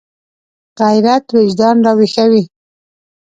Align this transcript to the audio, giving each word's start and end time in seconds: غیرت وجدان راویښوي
غیرت 0.79 1.25
وجدان 1.37 1.77
راویښوي 1.85 2.43